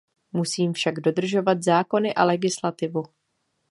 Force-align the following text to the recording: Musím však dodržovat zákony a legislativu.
Musím 0.33 0.73
však 0.73 0.99
dodržovat 0.99 1.63
zákony 1.63 2.13
a 2.13 2.23
legislativu. 2.23 3.03